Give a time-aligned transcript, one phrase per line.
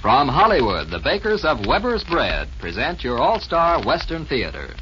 [0.00, 4.74] From Hollywood, the bakers of Weber's Bread present your all star Western Theater.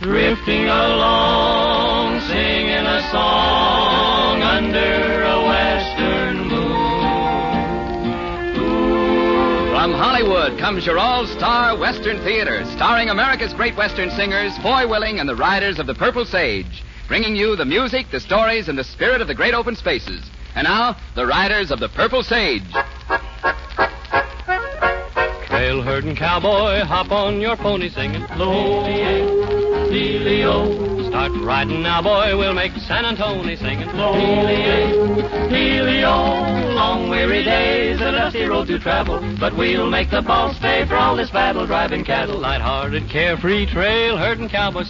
[0.00, 6.92] Drifting along, singing a song under a western moon.
[9.70, 15.20] From Hollywood comes your all star Western Theater, starring America's great Western singers, Foy Willing
[15.20, 18.84] and the Riders of the Purple Sage, bringing you the music, the stories, and the
[18.84, 20.24] spirit of the great open spaces.
[20.54, 22.62] And now, the Riders of the Purple Sage.
[25.62, 28.26] Trail herding cowboy, hop on your pony singing.
[28.36, 31.08] Lo, Helio.
[31.08, 33.88] Start riding now, boy, we'll make San Antonio singing.
[35.50, 36.74] Helio.
[36.74, 39.20] Long weary days, a dusty road to travel.
[39.38, 42.40] But we'll make the boss pay for all this battle driving cattle.
[42.40, 44.82] Light-hearted, carefree trail herding cowboy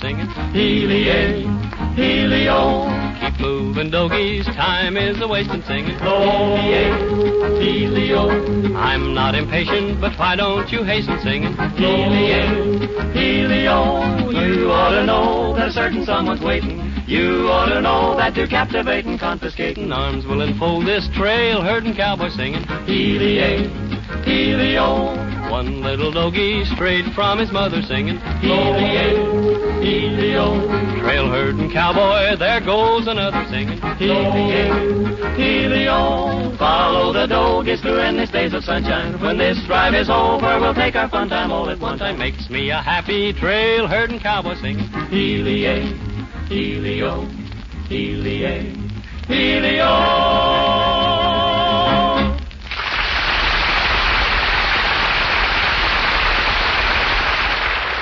[1.96, 3.01] Helio.
[3.42, 5.98] Moving, dogies, time is a wasting singing.
[5.98, 8.30] Helio, Helio.
[8.76, 11.52] I'm not impatient, but why don't you hasten singing?
[11.74, 12.78] Helio,
[13.12, 14.30] Helio.
[14.30, 16.78] You ought to know that a certain someone's waiting.
[17.08, 19.90] You ought to know that they're captivating, confiscating.
[19.90, 22.62] Arms will enfold this trail, herding cowboy singing.
[22.86, 23.68] Helio,
[24.22, 25.50] Helio.
[25.50, 28.18] One little doggy strayed from his mother singing.
[28.40, 29.41] Helio,
[29.82, 30.62] Helio.
[31.00, 33.80] Trail herding cowboy, there goes another singing.
[33.98, 36.56] Helio, Helio.
[36.56, 39.20] Follow the doggies through endless days of sunshine.
[39.20, 42.16] When this drive is over, we'll take our fun time all at one time.
[42.16, 44.86] Makes me a happy trail herding cowboy singing.
[45.10, 45.82] Helio,
[46.46, 47.26] Helio,
[47.88, 48.62] Helio,
[49.26, 50.32] Helio.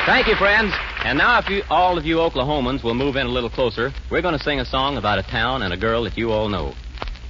[0.04, 0.74] Thank you, friends.
[1.02, 4.20] And now, if you, all of you Oklahomans will move in a little closer, we're
[4.20, 6.74] going to sing a song about a town and a girl that you all know.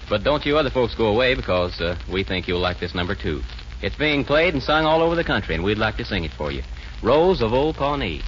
[0.08, 3.14] But don't you other folks go away because uh, we think you'll like this number
[3.14, 3.42] too.
[3.80, 6.32] It's being played and sung all over the country, and we'd like to sing it
[6.32, 6.62] for you.
[7.02, 8.22] Rose of Old Pawnee.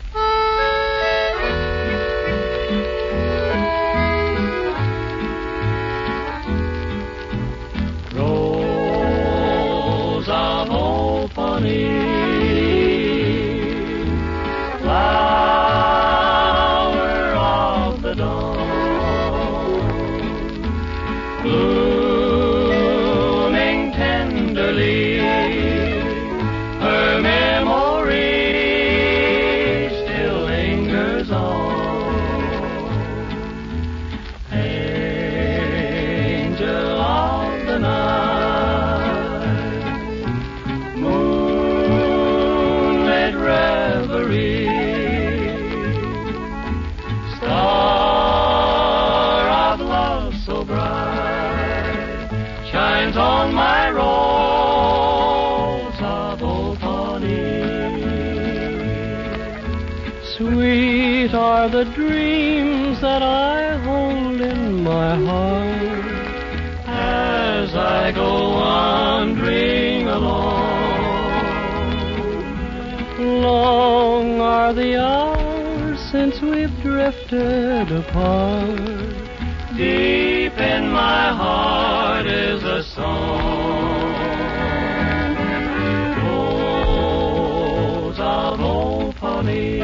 [89.49, 89.82] Old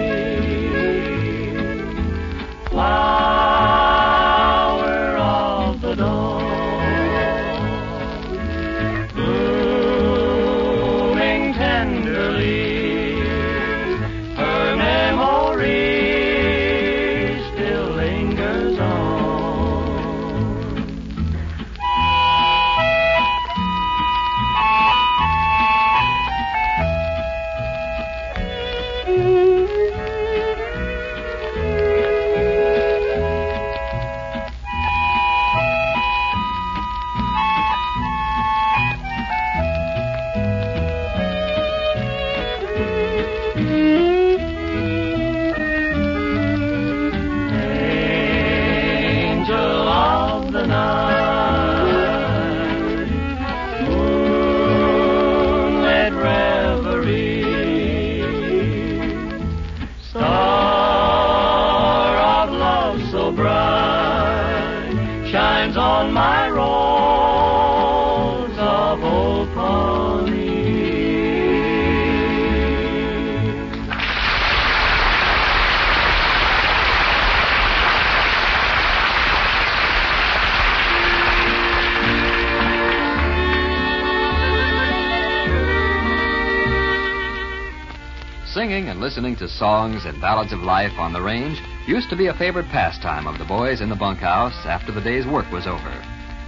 [89.08, 92.68] listening to songs and ballads of life on the range used to be a favorite
[92.68, 96.04] pastime of the boys in the bunkhouse after the day's work was over.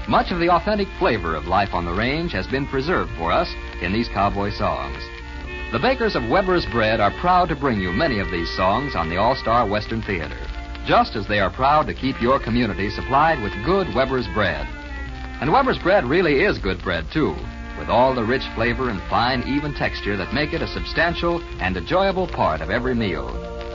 [0.07, 3.49] Much of the authentic flavor of life on the range has been preserved for us
[3.81, 4.99] in these cowboy songs.
[5.73, 9.09] The bakers of Weber's Bread are proud to bring you many of these songs on
[9.09, 10.37] the All Star Western Theater,
[10.85, 14.69] just as they are proud to keep your community supplied with good Weber's bread.
[15.41, 17.35] And Weber's bread really is good bread, too,
[17.91, 21.77] with all the rich flavor and fine, even texture that make it a substantial and
[21.77, 23.27] enjoyable part of every meal.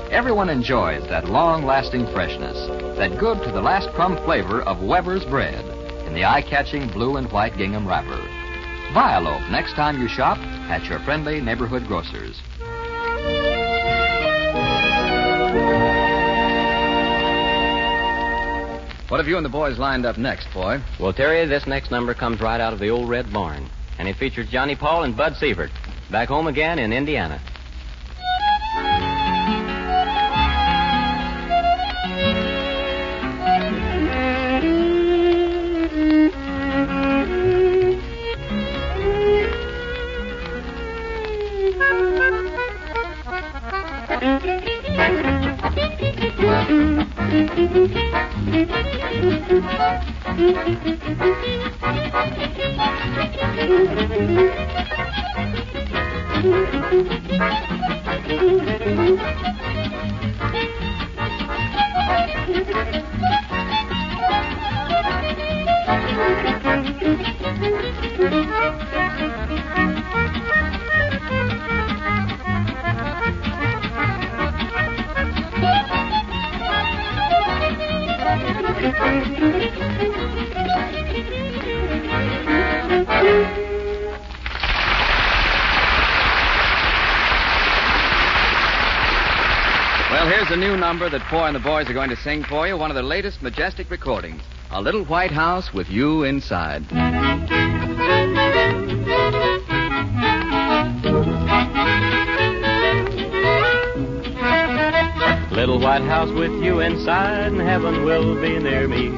[0.10, 2.56] Everyone enjoys that long lasting freshness,
[2.98, 5.66] that good to the last crumb flavor of Weber's bread
[6.08, 8.22] in the eye catching blue and white gingham wrapper.
[8.94, 10.38] Buy a loaf next time you shop
[10.72, 12.40] at your friendly neighborhood grocers.
[19.10, 20.80] What have you and the boys lined up next, boy?
[21.02, 24.16] Well, Terry, this next number comes right out of the old Red Barn, and it
[24.18, 25.72] features Johnny Paul and Bud Sievert,
[26.12, 27.40] back home again in Indiana.
[90.86, 92.78] Number that Foy and the boys are going to sing for you.
[92.78, 94.44] One of the latest majestic recordings.
[94.70, 96.84] A Little White House with You Inside.
[105.52, 109.10] Little white house with you inside, and heaven will be near me.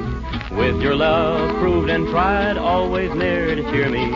[0.56, 4.10] With your love proved and tried, always near to cheer me.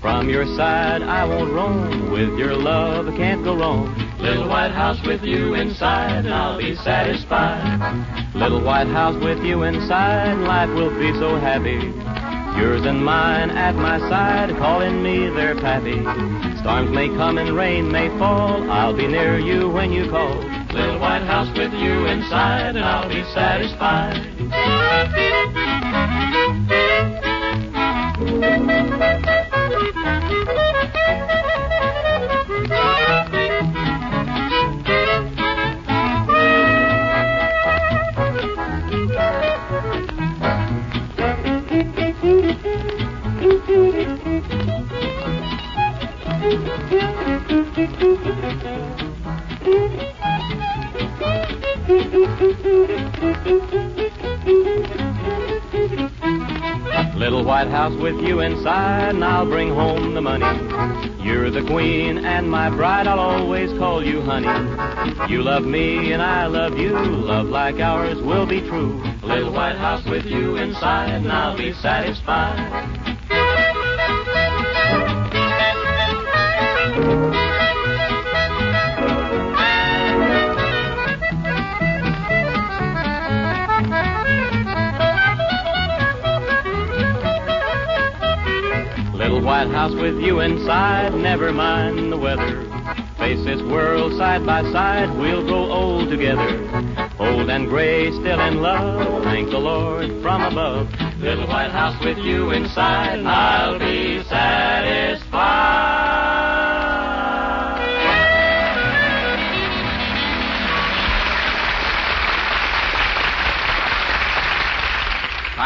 [0.00, 2.10] From your side I won't roam.
[2.10, 4.07] With your love I can't go wrong.
[4.20, 8.34] Little white house with you inside, and I'll be satisfied.
[8.34, 11.94] Little white house with you inside, life will be so happy.
[12.58, 16.00] Yours and mine at my side, calling me their pappy.
[16.58, 20.34] Storms may come and rain may fall, I'll be near you when you call.
[20.72, 24.18] Little white house with you inside, and I'll be satisfied.
[57.48, 60.44] White house with you inside, and I'll bring home the money.
[61.24, 65.32] You're the queen and my bride, I'll always call you honey.
[65.32, 69.02] You love me and I love you, love like ours will be true.
[69.22, 72.97] Little white house with you inside, and I'll be satisfied.
[89.58, 92.62] White house with you inside, never mind the weather.
[93.18, 96.62] Face this world side by side, we'll grow old together.
[97.18, 100.86] Old and gray, still in love, thank the Lord from above.
[101.18, 104.67] Little white house with you inside, I'll be satisfied.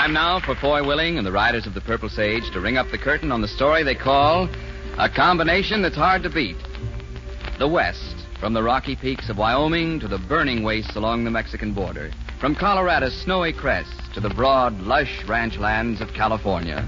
[0.02, 2.90] Time now for Foy Willing and the Riders of the Purple Sage to ring up
[2.90, 4.48] the curtain on the story they call
[4.98, 6.56] A Combination That's Hard to Beat.
[7.60, 11.72] The West, from the rocky peaks of Wyoming to the burning wastes along the Mexican
[11.72, 16.84] border, from Colorado's snowy crests to the broad, lush ranch lands of California.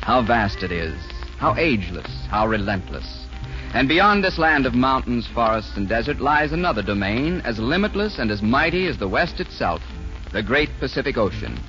[0.00, 0.98] How vast it is,
[1.36, 3.26] how ageless, how relentless.
[3.74, 8.30] And beyond this land of mountains, forests, and desert lies another domain as limitless and
[8.30, 9.82] as mighty as the West itself,
[10.32, 11.60] the great Pacific Ocean.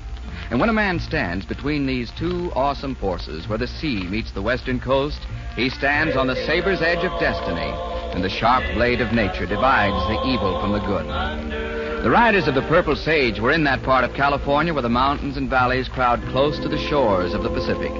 [0.51, 4.41] And when a man stands between these two awesome forces, where the sea meets the
[4.41, 5.19] western coast,
[5.55, 7.71] he stands on the saber's edge of destiny,
[8.13, 12.03] and the sharp blade of nature divides the evil from the good.
[12.03, 15.37] The riders of the Purple Sage were in that part of California where the mountains
[15.37, 17.91] and valleys crowd close to the shores of the Pacific.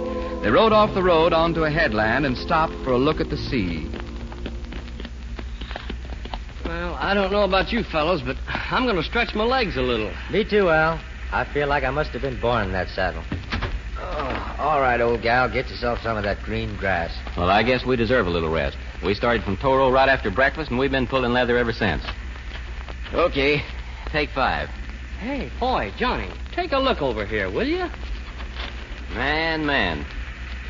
[0.44, 3.38] They rode off the road onto a headland and stopped for a look at the
[3.38, 3.90] sea.
[6.64, 9.82] Well, I don't know about you fellows, but I'm going to stretch my legs a
[9.82, 10.12] little.
[10.32, 11.00] Me too, Al.
[11.32, 13.24] I feel like I must have been born in that saddle.
[13.98, 17.12] Oh, all right, old gal, get yourself some of that green grass.
[17.38, 18.78] Well, I guess we deserve a little rest.
[19.04, 22.04] We started from Toro right after breakfast, and we've been pulling leather ever since.
[23.14, 23.64] Okay,
[24.12, 24.70] take five.
[25.20, 27.86] Hey, boy, Johnny, take a look over here, will you?
[29.14, 30.06] Man, man.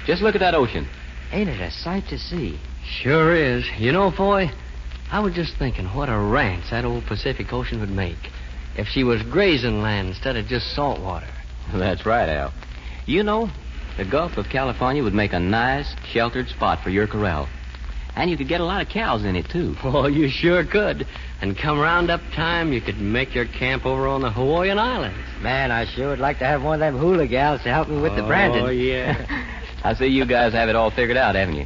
[0.06, 0.88] Just look at that ocean.
[1.32, 2.60] Ain't it a sight to see?
[2.86, 3.66] Sure is.
[3.78, 4.52] You know, Foy,
[5.12, 8.18] I was just thinking what a ranch that old Pacific Ocean would make
[8.78, 11.28] if she was grazing land instead of just salt water.
[11.74, 12.54] That's right, Al.
[13.06, 13.50] You know,
[13.98, 17.48] the Gulf of California would make a nice, sheltered spot for your corral.
[18.16, 19.76] And you could get a lot of cows in it, too.
[19.84, 21.06] Oh, you sure could.
[21.42, 25.20] And come roundup time, you could make your camp over on the Hawaiian Islands.
[25.42, 28.02] Man, I sure would like to have one of them hula gals to help me
[28.02, 28.66] with the oh, branding.
[28.66, 29.52] Oh, yeah.
[29.84, 31.66] I see you guys have it all figured out, haven't you?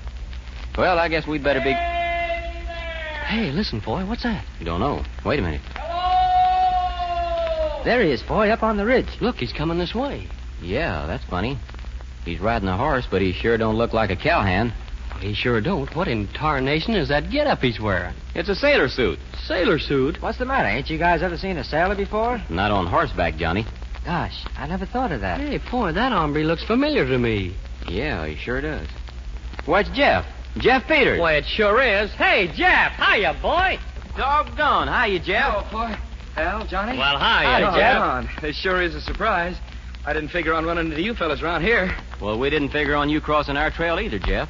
[0.78, 1.72] Well, I guess we'd better be.
[1.72, 4.44] hey, listen, boy, what's that?
[4.60, 5.04] You don't know.
[5.24, 5.62] Wait a minute.
[7.84, 9.08] There he is, boy, up on the ridge.
[9.22, 10.28] Look, he's coming this way.
[10.62, 11.58] Yeah, that's funny.
[12.26, 14.74] He's riding a horse, but he sure don't look like a cowhand.
[15.20, 15.94] He sure don't.
[15.96, 18.16] What in tarnation is that get-up he's wearing?
[18.36, 19.20] It's a sailor suit.
[19.46, 20.22] Sailor suit?
[20.22, 20.68] What's the matter?
[20.68, 22.42] Ain't you guys ever seen a sailor before?
[22.50, 23.66] Not on horseback, Johnny.
[24.06, 25.40] Gosh, I never thought of that.
[25.42, 27.56] Hey, boy, that hombre looks familiar to me.
[27.88, 28.88] Yeah, he sure does.
[29.66, 30.26] Why, it's Jeff.
[30.58, 31.20] Jeff Peters.
[31.20, 32.12] Why, it sure is.
[32.12, 33.78] Hey, Jeff, hiya, boy.
[34.18, 34.88] Doggone.
[34.88, 35.54] Hiya, Jeff.
[35.56, 35.96] Oh, boy.
[36.38, 36.98] Al, Johnny?
[36.98, 37.76] Well, hi, Howdy, Jeff.
[37.76, 38.02] Jeff.
[38.02, 38.30] on.
[38.42, 39.58] This sure is a surprise.
[40.06, 41.96] I didn't figure on running into you fellas around here.
[42.22, 44.50] Well, we didn't figure on you crossing our trail either, Jeff.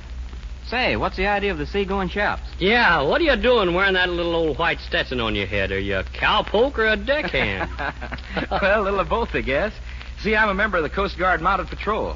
[0.68, 2.44] Say, what's the idea of the seagoing shops?
[2.60, 5.72] Yeah, what are you doing wearing that little old white Stetson on your head?
[5.72, 7.72] Are you a cowpoke or a deckhand?
[8.52, 9.74] well, a little of both, I guess.
[10.22, 12.16] See, I'm a member of the Coast Guard Mounted Patrol.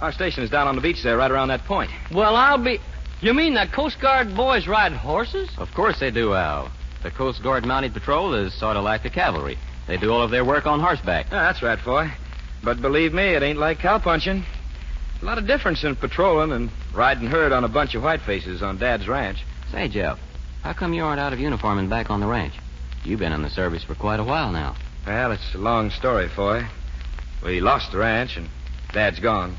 [0.00, 1.90] Our station is down on the beach there, right around that point.
[2.14, 2.78] well, I'll be.
[3.20, 5.50] You mean the Coast Guard boys ride horses?
[5.58, 6.70] Of course they do, Al.
[7.02, 9.58] The Coast Guard Mounted Patrol is sort of like the cavalry.
[9.86, 11.26] They do all of their work on horseback.
[11.30, 12.12] Yeah, that's right, Foy.
[12.62, 14.44] But believe me, it ain't like cowpunching.
[15.20, 18.62] A lot of difference in patrolling and riding herd on a bunch of white faces
[18.62, 19.38] on Dad's ranch.
[19.72, 20.18] Say, Jeff,
[20.62, 22.54] how come you aren't out of uniform and back on the ranch?
[23.04, 24.76] You've been in the service for quite a while now.
[25.06, 26.66] Well, it's a long story, Foy.
[27.42, 28.48] We lost the ranch, and
[28.92, 29.56] Dad's gone.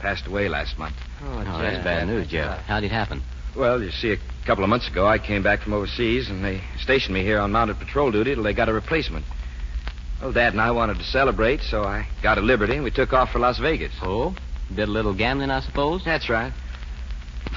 [0.00, 0.96] Passed away last month.
[1.22, 2.58] Oh, that's bad news, Jeff.
[2.66, 3.22] How'd it happen?
[3.56, 6.60] Well, you see, a couple of months ago, I came back from overseas, and they
[6.78, 9.24] stationed me here on mounted patrol duty till they got a replacement.
[10.20, 13.12] Well, Dad and I wanted to celebrate, so I got a liberty, and we took
[13.12, 13.92] off for Las Vegas.
[14.02, 14.34] Oh?
[14.68, 16.02] Did a little gambling, I suppose?
[16.04, 16.52] That's right.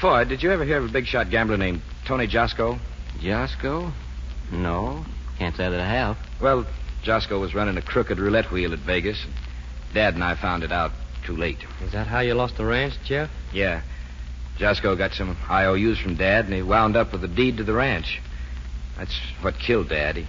[0.02, 2.78] Foy, did you ever hear of a big shot gambler named Tony Josco?
[3.20, 3.92] Josco?
[4.52, 5.06] No.
[5.40, 6.18] Can't say that I have.
[6.42, 6.66] Well,
[7.04, 9.24] Josco was running a crooked roulette wheel at Vegas.
[9.24, 9.34] and
[9.94, 10.92] Dad and I found it out
[11.26, 11.58] too late.
[11.82, 13.30] Is that how you lost the ranch, Jeff?
[13.54, 13.82] Yeah.
[14.58, 17.74] Josco got some IOUs from Dad, and he wound up with a deed to the
[17.74, 18.20] ranch.
[18.98, 20.18] That's what killed Dad.
[20.18, 20.28] He,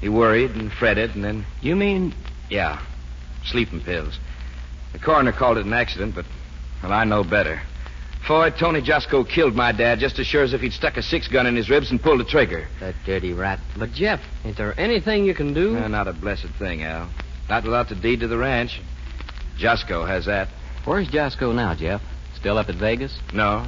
[0.00, 2.14] he worried and fretted, and then, You mean
[2.50, 2.82] yeah,
[3.46, 4.18] sleeping pills.
[4.92, 6.26] The coroner called it an accident, but,
[6.82, 7.62] well, I know better.
[8.26, 11.26] Foy, Tony Josco killed my dad just as sure as if he'd stuck a six
[11.26, 12.68] gun in his ribs and pulled the trigger.
[12.78, 13.58] That dirty rat.
[13.76, 15.72] But, Jeff, ain't there anything you can do?
[15.88, 17.08] Not a blessed thing, Al.
[17.48, 18.80] Not without the deed to the ranch.
[19.56, 20.48] Josco has that.
[20.84, 22.02] where's Josco now, Jeff?
[22.42, 23.16] Still up at Vegas?
[23.32, 23.64] No.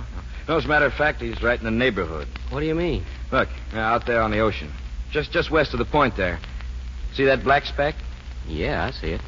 [0.49, 2.27] No, as a matter of fact, he's right in the neighborhood.
[2.51, 3.05] What do you mean?
[3.31, 4.69] Look, uh, out there on the ocean.
[5.13, 6.41] Just just west of the point there.
[7.15, 7.95] See that black speck?
[8.49, 9.21] Yeah, I see it.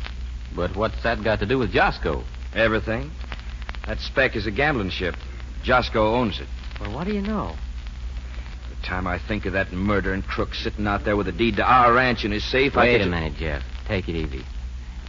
[0.56, 2.24] But what's that got to do with Josco?
[2.56, 3.12] Everything.
[3.86, 5.14] That speck is a gambling ship.
[5.62, 6.48] Josco owns it.
[6.80, 7.54] Well, what do you know?
[8.68, 11.62] The time I think of that murdering crook sitting out there with a deed to
[11.62, 13.62] our ranch in his safe, I Wait a minute, Jeff.
[13.86, 14.44] Take it easy.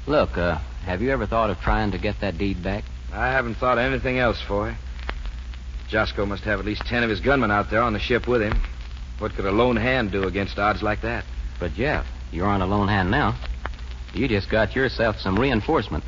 [0.06, 2.84] Look, uh, have you ever thought of trying to get that deed back?
[3.14, 4.76] I haven't thought of anything else for you.
[5.90, 8.42] Josco must have at least ten of his gunmen out there on the ship with
[8.42, 8.62] him.
[9.20, 11.24] What could a lone hand do against odds like that?
[11.60, 13.40] But, Jeff, you aren't a lone hand now.
[14.14, 16.04] You just got yourself some reinforcement.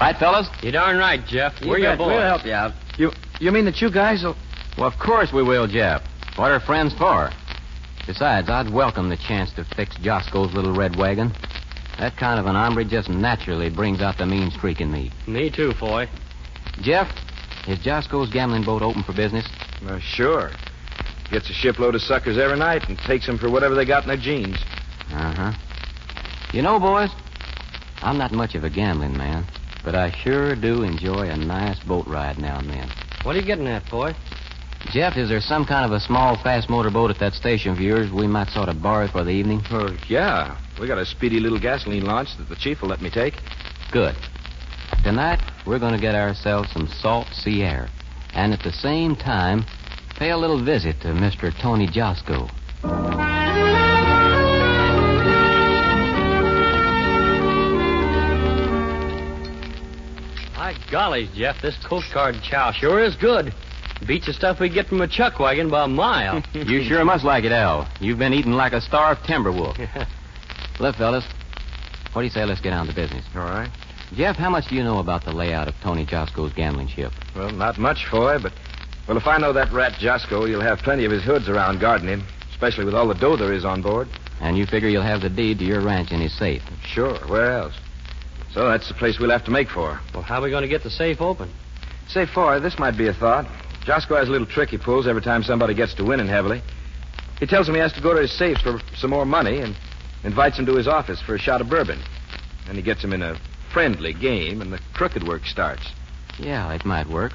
[0.00, 0.48] Right, fellas?
[0.62, 1.60] You're darn right, Jeff.
[1.60, 2.08] You We're your boys.
[2.08, 2.72] We'll help you out.
[2.98, 4.36] You you mean that you guys will
[4.78, 6.02] Well, of course we will, Jeff.
[6.36, 7.30] What are friends for?
[8.06, 11.32] Besides, I'd welcome the chance to fix Josco's little red wagon.
[11.98, 15.10] That kind of an hombre just naturally brings out the mean streak in me.
[15.26, 16.06] Me too, Foy.
[16.82, 17.08] Jeff,
[17.66, 19.46] is Josco's gambling boat open for business?
[19.86, 20.50] Uh, sure.
[21.30, 24.08] Gets a shipload of suckers every night and takes them for whatever they got in
[24.08, 24.56] their jeans.
[25.10, 25.52] Uh huh.
[26.52, 27.10] You know, boys,
[28.02, 29.44] I'm not much of a gambling man.
[29.84, 32.88] but I sure do enjoy a nice boat ride now and then.
[33.22, 34.14] What are you getting at, boy?
[34.90, 38.10] Jeff, is there some kind of a small, fast motorboat at that station of yours
[38.12, 39.62] we might sort of borrow for the evening?
[39.70, 40.58] Well, yeah.
[40.80, 43.34] We got a speedy little gasoline launch that the chief will let me take.
[43.92, 44.14] Good.
[45.02, 47.88] Tonight, we're going to get ourselves some salt sea air.
[48.34, 49.64] And at the same time,
[50.18, 51.52] pay a little visit to Mr.
[51.60, 52.48] Tony Josco.
[60.56, 63.52] My golly, Jeff, this Coast Guard chow sure is good.
[64.04, 66.42] Beats the stuff we get from a chuck wagon by a mile.
[66.52, 67.88] you sure must like it, Al.
[68.00, 69.78] You've been eating like a starved timber wolf.
[70.80, 71.24] Look, fellas,
[72.12, 73.24] what do you say let's get down to business?
[73.34, 73.70] All right.
[74.14, 77.12] Jeff, how much do you know about the layout of Tony Josco's gambling ship?
[77.34, 78.52] Well, not much, Foy, but.
[79.08, 82.08] Well, if I know that rat Josco, you'll have plenty of his hoods around guarding
[82.08, 84.08] him, especially with all the dough there is on board.
[84.40, 86.62] And you figure you'll have the deed to your ranch in his safe.
[86.84, 87.74] Sure, where else?
[88.52, 90.00] So that's the place we'll have to make for.
[90.12, 91.50] well, how are we going to get the safe open?
[92.08, 93.46] Say, Foy, this might be a thought.
[93.86, 96.60] Josco has a little trick he pulls every time somebody gets to winning heavily.
[97.38, 99.76] He tells him he has to go to his safe for some more money and
[100.24, 102.02] invites him to his office for a shot of bourbon.
[102.66, 103.38] Then he gets him in a
[103.72, 105.88] friendly game, and the crooked work starts.
[106.38, 107.32] Yeah, it might work.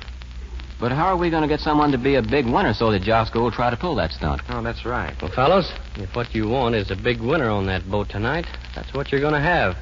[0.78, 3.04] But how are we going to get someone to be a big winner so that
[3.04, 4.42] Josco will try to pull that stunt?
[4.50, 5.16] Oh, that's right.
[5.22, 8.94] Well, fellows, if what you want is a big winner on that boat tonight, that's
[8.94, 9.78] what you're going to have.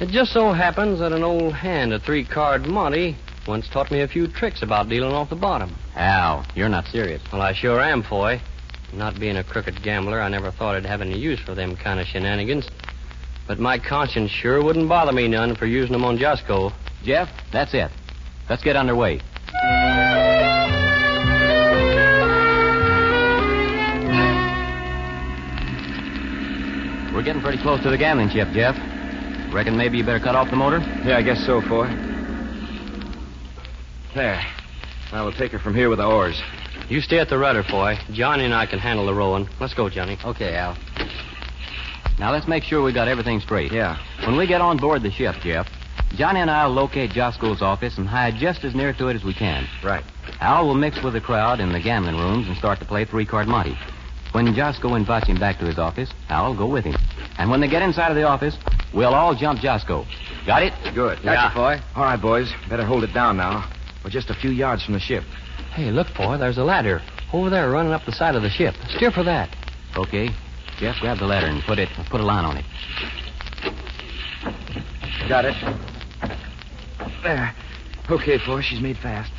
[0.00, 4.00] It just so happens that an old hand at three card monte once taught me
[4.00, 5.74] a few tricks about dealing off the bottom.
[5.96, 7.22] Al, you're not serious.
[7.32, 8.40] Well, I sure am, Foy.
[8.92, 11.98] Not being a crooked gambler, I never thought I'd have any use for them kind
[11.98, 12.68] of shenanigans.
[13.48, 16.72] But my conscience sure wouldn't bother me none for using them on Josco.
[17.02, 17.90] Jeff, that's it.
[18.48, 19.20] Let's get underway.
[27.14, 28.74] We're getting pretty close to the gambling ship, Jeff.
[29.52, 30.78] Reckon maybe you better cut off the motor?
[31.04, 32.11] Yeah, I guess so, Foy.
[34.14, 34.42] There.
[35.12, 36.40] Now we'll take her from here with the oars.
[36.88, 37.96] You stay at the rudder, Foy.
[38.12, 39.48] Johnny and I can handle the rowing.
[39.60, 40.18] Let's go, Johnny.
[40.24, 40.76] Okay, Al.
[42.18, 43.72] Now let's make sure we got everything straight.
[43.72, 43.98] Yeah.
[44.26, 45.66] When we get on board the ship, Jeff,
[46.14, 49.32] Johnny and I'll locate Josco's office and hide just as near to it as we
[49.32, 49.66] can.
[49.82, 50.04] Right.
[50.40, 53.24] Al will mix with the crowd in the gambling rooms and start to play three
[53.24, 53.78] card monte.
[54.32, 56.96] When Josco invites him back to his office, Al will go with him.
[57.38, 58.56] And when they get inside of the office,
[58.94, 60.06] we'll all jump Josco.
[60.46, 60.72] Got it?
[60.94, 61.18] Good.
[61.22, 61.52] Yeah.
[61.54, 61.80] Foy.
[61.94, 62.52] All right, boys.
[62.68, 63.70] Better hold it down now.
[64.04, 65.22] We're just a few yards from the ship.
[65.74, 67.00] Hey, look, Foy, there's a ladder.
[67.32, 68.74] Over there running up the side of the ship.
[68.96, 69.54] Steer for that.
[69.96, 70.28] Okay.
[70.78, 72.64] Jeff, grab the ladder and put it put a line on it.
[75.28, 75.54] Got it.
[77.22, 77.54] There.
[78.10, 79.32] Okay, Foy, she's made fast.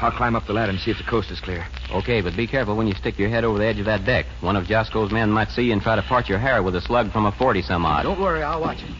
[0.00, 1.66] I'll climb up the ladder and see if the coast is clear.
[1.92, 4.24] Okay, but be careful when you stick your head over the edge of that deck.
[4.40, 6.80] One of Josco's men might see you and try to part your hair with a
[6.80, 8.04] slug from a 40 some odd.
[8.04, 8.90] Don't worry, I'll watch it.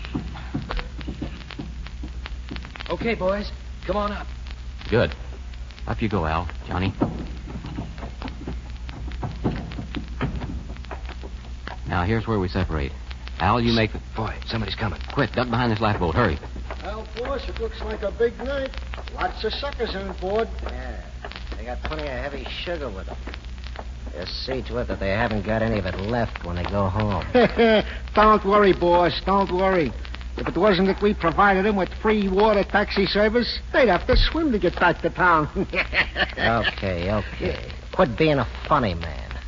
[2.90, 3.50] Okay, boys,
[3.86, 4.26] come on up.
[4.90, 5.14] Good.
[5.86, 6.48] Up you go, Al.
[6.66, 6.92] Johnny.
[11.86, 12.90] Now, here's where we separate.
[13.38, 13.92] Al, you make.
[13.92, 14.00] the.
[14.16, 15.00] Boy, somebody's coming.
[15.14, 16.16] Quick, duck behind this lifeboat.
[16.16, 16.38] Hurry.
[16.82, 18.70] Well, boss, it looks like a big night.
[19.14, 20.48] Lots of suckers on board.
[20.64, 21.04] Yeah.
[21.56, 23.16] They got plenty of heavy sugar with them.
[24.12, 26.88] Just see to it that they haven't got any of it left when they go
[26.88, 27.24] home.
[28.14, 29.20] don't worry, boss.
[29.24, 29.92] Don't worry.
[30.36, 34.16] If it wasn't that we provided them with free water taxi service, they'd have to
[34.16, 35.48] swim to get back to town.
[36.38, 37.72] okay, okay.
[37.92, 39.38] Quit being a funny man.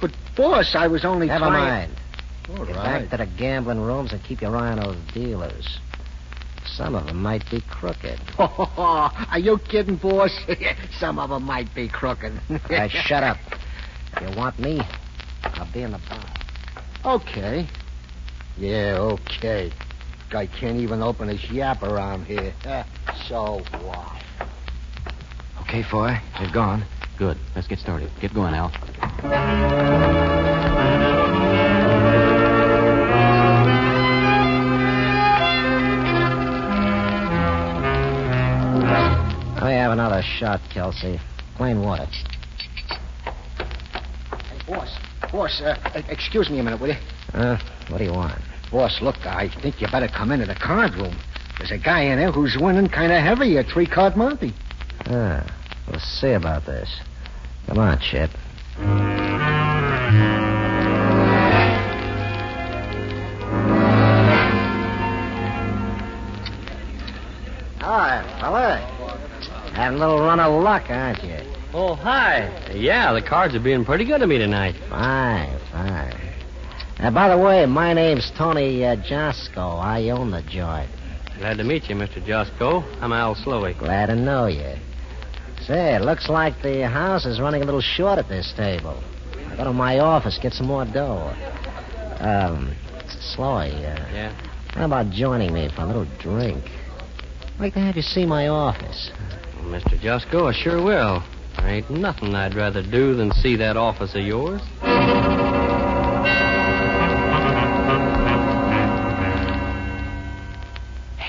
[0.00, 1.90] But, boss, I was only Never trying...
[1.90, 1.96] mind.
[2.58, 3.08] All Get right.
[3.08, 5.78] back to the gambling rooms and keep your eye on those dealers.
[6.66, 8.20] Some of them might be crooked.
[8.38, 10.36] Are you kidding, boss?
[10.98, 12.32] Some of them might be crooked.
[12.50, 13.38] All right, shut up.
[14.16, 14.80] If you want me,
[15.44, 17.16] I'll be in the bar.
[17.16, 17.68] Okay.
[18.56, 19.72] Yeah, okay.
[20.30, 22.54] Guy can't even open his yap around here.
[23.28, 24.22] So what?
[25.62, 26.16] Okay, Foy.
[26.40, 26.84] They've gone.
[27.16, 27.36] Good.
[27.54, 28.10] Let's get started.
[28.20, 28.72] Get going, Al.
[39.54, 41.20] Let me have another shot, Kelsey.
[41.56, 42.06] Plain water.
[44.46, 44.98] Hey, boss.
[45.30, 46.96] Boss, uh, excuse me a minute, will you?
[47.32, 47.58] Uh,
[47.90, 48.40] what do you want?
[48.70, 51.16] Boss, look, I think you better come into the card room.
[51.58, 54.54] There's a guy in there who's winning kind of heavy a three card monte.
[55.06, 55.44] Ah,
[55.88, 56.88] we'll see about this.
[57.66, 58.30] Come on, Chip.
[67.80, 68.78] Hi, fella.
[69.74, 71.38] Having a little run of luck, aren't you?
[71.74, 72.72] Oh, hi.
[72.72, 74.76] Yeah, the cards are being pretty good to me tonight.
[74.88, 75.59] Fine, fine.
[77.00, 79.76] Uh, by the way, my name's Tony uh, Josco.
[79.76, 80.90] I own the joint.
[81.38, 82.24] Glad to meet you, Mr.
[82.24, 82.82] Josco.
[83.00, 83.72] I'm Al Sloey.
[83.78, 84.74] Glad to know you.
[85.62, 89.02] Say, it looks like the house is running a little short at this table.
[89.50, 91.32] I go to my office, get some more dough.
[92.20, 92.74] Um,
[93.34, 94.32] Sloey, uh, Yeah?
[94.74, 96.62] how about joining me for a little drink?
[97.54, 99.10] I'd like to have you see my office.
[99.56, 99.98] Well, Mr.
[99.98, 101.22] Josco, I sure will.
[101.56, 104.60] There ain't nothing I'd rather do than see that office of yours.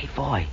[0.01, 0.47] Hey, boy,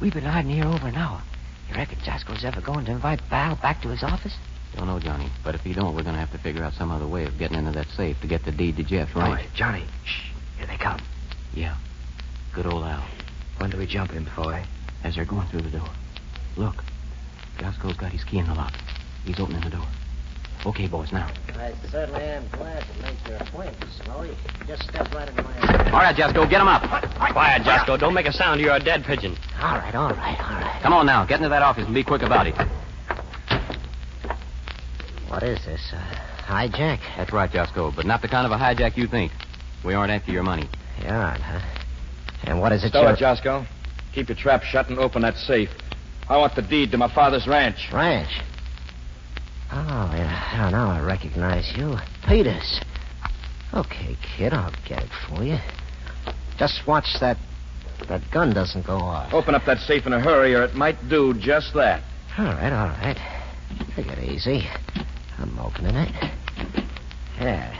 [0.00, 1.22] we've been hiding here over an hour.
[1.68, 4.34] You reckon Josco's ever going to invite Val back to his office?
[4.74, 5.30] Don't know, Johnny.
[5.44, 7.38] But if you don't, we're going to have to figure out some other way of
[7.38, 9.34] getting into that safe to get the deed to Jeff, All ranch.
[9.44, 9.84] right, Johnny.
[10.04, 10.30] Shh.
[10.56, 10.98] Here they come.
[11.54, 11.76] Yeah.
[12.52, 13.04] Good old Al.
[13.58, 14.64] When do we jump him, Foy?
[15.04, 15.90] As they're going through the door.
[16.56, 16.82] Look.
[17.60, 18.72] Josco's got his key in the lock.
[19.24, 19.86] He's opening the door.
[20.66, 21.30] Okay, boys, now.
[21.54, 24.36] I certainly am glad to make your acquaintance, Sloey.
[24.66, 26.82] Just step right into my All right, Josco, get him up.
[27.32, 27.96] Quiet, Josco.
[27.96, 28.60] Don't make a sound.
[28.60, 29.36] You're a dead pigeon.
[29.60, 30.80] All right, all right, all right.
[30.82, 31.24] Come on now.
[31.24, 32.54] Get into that office and be quick about it.
[35.28, 35.92] What is this?
[35.92, 35.98] Uh,
[36.46, 37.00] hijack?
[37.16, 39.30] That's right, Josco, but not the kind of a hijack you think.
[39.84, 40.68] We aren't after your money.
[41.02, 41.60] You aren't, huh?
[42.44, 43.12] And what is it Stow you're...
[43.12, 43.64] it, Josco.
[44.14, 45.70] Keep your trap shut and open that safe.
[46.28, 47.88] I want the deed to my father's ranch.
[47.92, 48.28] Ranch.
[49.70, 50.66] Oh, yeah.
[50.66, 51.96] Oh, now I recognize you.
[52.26, 52.80] Peters.
[53.74, 55.58] Okay, kid, I'll get it for you.
[56.58, 57.36] Just watch that
[58.08, 59.34] that gun doesn't go off.
[59.34, 62.02] Open up that safe in a hurry, or it might do just that.
[62.38, 63.16] All right, all right.
[63.94, 64.62] Take it easy.
[65.38, 66.12] I'm opening it.
[67.38, 67.74] There.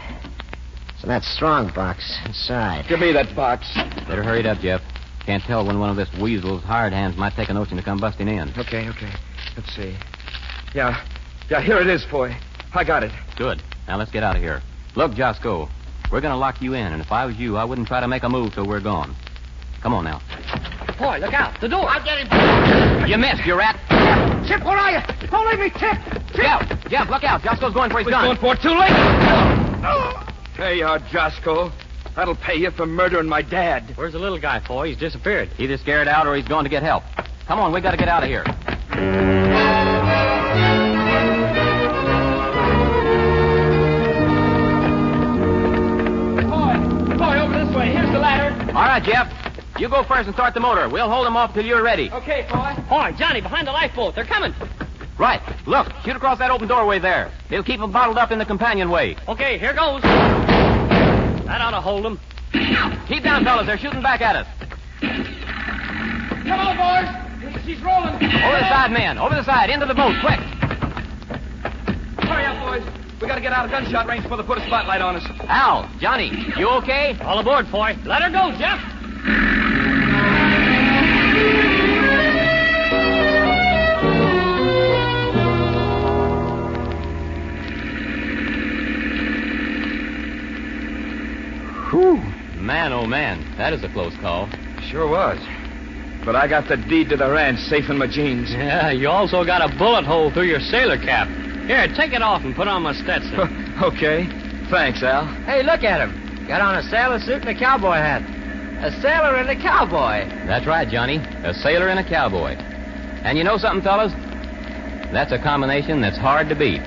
[1.01, 2.87] So that strong box inside.
[2.89, 3.73] Give me that box.
[4.07, 4.83] Better hurry it up, Jeff.
[5.25, 8.01] Can't tell when one of this weasel's hired hands might take a notion to come
[8.01, 8.51] busting in.
[8.59, 9.13] Okay, okay.
[9.57, 9.97] Let's see.
[10.75, 11.05] Yeah,
[11.51, 12.37] yeah, here it is, boy.
[12.75, 13.13] I got it.
[13.37, 13.63] Good.
[13.87, 14.63] Now let's get out of here.
[14.97, 15.69] Look, Josco,
[16.13, 18.09] we're going to lock you in, and if I was you, I wouldn't try to
[18.09, 19.15] make a move till we're gone.
[19.83, 20.21] Come on now.
[20.99, 21.61] Boy, look out.
[21.61, 21.89] The door.
[21.89, 23.09] I'll get him.
[23.09, 23.77] You missed, you rat.
[24.47, 25.01] Chip, where are you?
[25.31, 25.97] Don't leave me, Chip.
[26.35, 27.43] Jeff, Jeff, look out.
[27.43, 28.25] Josco's going for his We're gun.
[28.25, 28.93] going for it too late.
[30.57, 31.71] There you are, Josco.
[32.17, 33.93] That'll pay you for murdering my dad.
[33.95, 34.89] Where's the little guy, boy?
[34.89, 35.51] He's disappeared.
[35.59, 37.05] Either scared out or he's going to get help.
[37.47, 38.45] Come on, we got to get out of here.
[48.79, 49.27] All right, Jeff.
[49.81, 50.89] You go first and start the motor.
[50.89, 52.13] We'll hold them off till you're ready.
[52.13, 52.77] Okay, boy.
[52.89, 54.15] Boy, Johnny, behind the lifeboat.
[54.15, 54.55] They're coming.
[55.19, 55.43] Right.
[55.67, 57.33] Look, shoot across that open doorway there.
[57.51, 59.17] They'll keep them bottled up in the companionway.
[59.27, 60.01] Okay, here goes.
[60.03, 62.21] That ought to hold them.
[63.09, 63.67] Keep down, fellas.
[63.67, 64.47] They're shooting back at us.
[65.01, 67.65] Come on, boys.
[67.65, 68.15] She's rolling.
[68.15, 69.19] Over the side, men.
[69.19, 69.71] Over the side.
[69.71, 70.39] Into the boat, quick.
[72.29, 72.98] Hurry up, boys.
[73.21, 75.27] We gotta get out of gunshot range before they put a spotlight on us.
[75.49, 77.19] Al, Johnny, you okay?
[77.21, 77.97] All aboard, boy.
[78.05, 78.79] Let her go, Jeff.
[91.91, 92.23] Whew.
[92.63, 94.49] Man, oh man, that is a close call.
[94.91, 95.39] Sure was.
[96.25, 98.53] But I got the deed to the ranch safe in my jeans.
[98.53, 101.27] Yeah, you also got a bullet hole through your sailor cap.
[101.69, 103.77] Here, take it off and put on my Stetson.
[103.83, 104.25] okay.
[104.71, 105.27] Thanks, Al.
[105.45, 106.47] Hey, look at him.
[106.49, 108.23] Got on a sailor suit and a cowboy hat.
[108.83, 110.25] A sailor and a cowboy.
[110.47, 111.19] That's right, Johnny.
[111.45, 112.57] A sailor and a cowboy.
[113.23, 114.13] And you know something, fellas?
[115.13, 116.81] That's a combination that's hard to beat.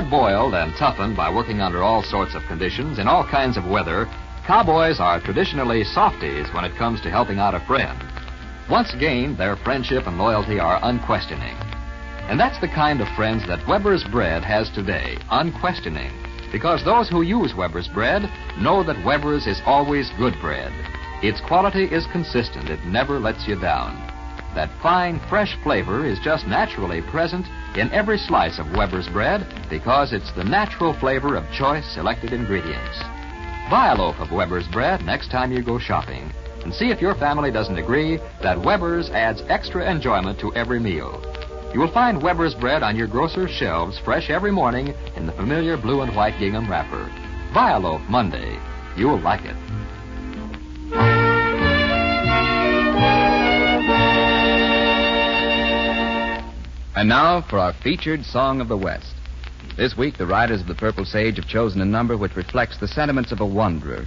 [0.00, 3.66] Hard boiled and toughened by working under all sorts of conditions in all kinds of
[3.66, 4.06] weather,
[4.46, 8.02] cowboys are traditionally softies when it comes to helping out a friend.
[8.70, 11.54] Once gained, their friendship and loyalty are unquestioning.
[12.30, 16.12] And that's the kind of friends that Weber's Bread has today, unquestioning.
[16.50, 18.22] Because those who use Weber's Bread
[18.58, 20.72] know that Weber's is always good bread.
[21.22, 23.98] Its quality is consistent, it never lets you down.
[24.54, 27.44] That fine, fresh flavor is just naturally present
[27.76, 32.98] in every slice of Weber's bread because it's the natural flavor of choice selected ingredients.
[33.70, 36.32] Buy a loaf of Weber's bread next time you go shopping
[36.64, 41.22] and see if your family doesn't agree that Weber's adds extra enjoyment to every meal.
[41.72, 45.76] You will find Weber's bread on your grocer's shelves fresh every morning in the familiar
[45.76, 47.08] blue and white gingham wrapper.
[47.54, 48.58] Buy a loaf Monday.
[48.96, 49.56] You'll like it.
[57.00, 59.14] And now for our featured Song of the West.
[59.74, 62.86] This week, the riders of the Purple Sage have chosen a number which reflects the
[62.86, 64.04] sentiments of a wanderer,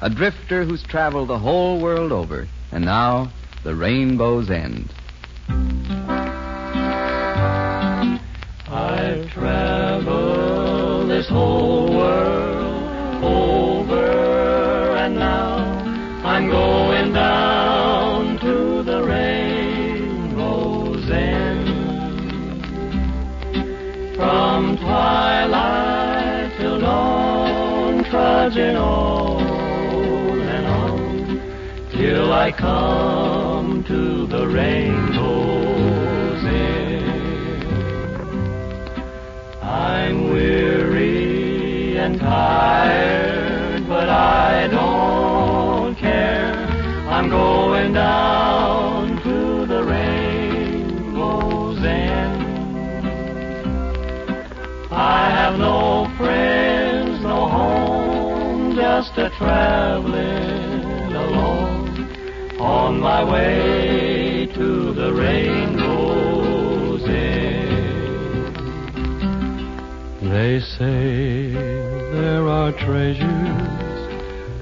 [0.00, 4.92] a drifter who's traveled the whole world over, and now the rainbow's end.
[8.66, 11.81] I've traveled this whole
[28.42, 31.40] trudging on and on,
[31.92, 37.64] till I come to the rainbow's end.
[39.62, 46.52] I'm weary and tired, but I don't care.
[47.08, 48.51] I'm going down
[59.02, 68.54] just a traveling alone on my way to the rainbow's end.
[70.30, 71.50] They say
[72.12, 74.02] there are treasures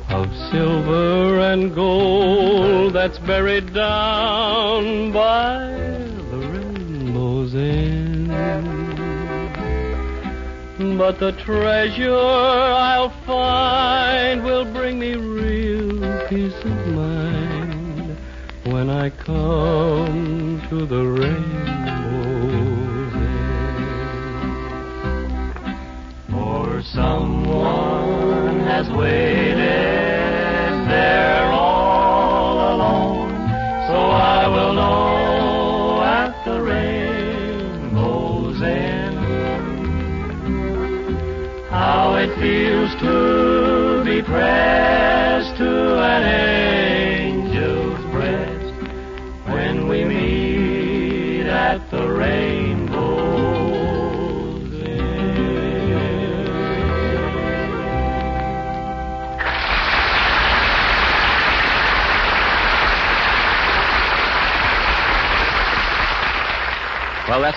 [0.09, 5.90] of silver and gold that's buried down by
[11.01, 18.19] But the treasure I'll find will bring me real peace of mind
[18.65, 22.35] when I come to the rainbow's
[23.15, 23.85] end.
[26.31, 30.20] For someone has waited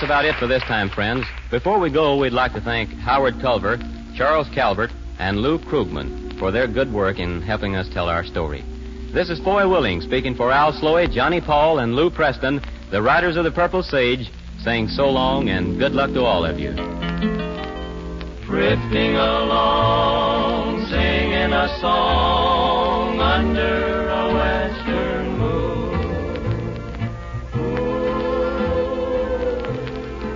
[0.03, 1.25] that's about it for this time, friends.
[1.49, 3.77] Before we go, we'd like to thank Howard Culver,
[4.17, 8.65] Charles Calvert, and Lou Krugman for their good work in helping us tell our story.
[9.13, 12.59] This is Foy Willing speaking for Al Sloey, Johnny Paul, and Lou Preston,
[12.91, 14.29] the Riders of the Purple Sage,
[14.61, 16.73] saying so long and good luck to all of you.
[18.45, 22.62] Drifting along, singing a song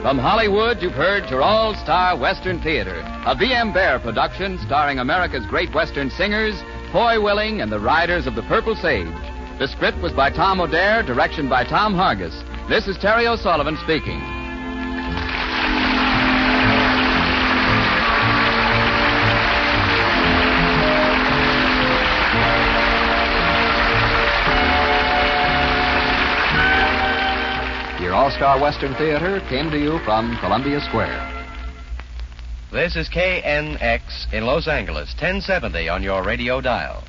[0.08, 3.74] From Hollywood, you've heard your All Star Western Theater, a V.M.
[3.74, 6.56] Bear production starring America's great Western singers,
[6.94, 9.06] Foy Willing and the Riders of the Purple Sage.
[9.60, 12.42] The script was by Tom O'Dare, direction by Tom Hargis.
[12.70, 14.37] This is Terry O'Sullivan speaking.
[28.32, 31.48] Star Western Theater came to you from Columbia Square.
[32.72, 37.04] This is KNX in Los Angeles, 1070 on your radio dial.